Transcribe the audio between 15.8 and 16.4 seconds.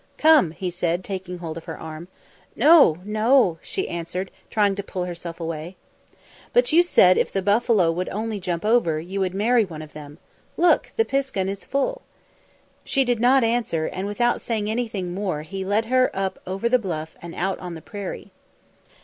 her up